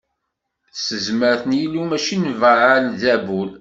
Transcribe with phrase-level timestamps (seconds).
[0.77, 3.49] S tezmert n Yillu mačči n Baɛal Zabul.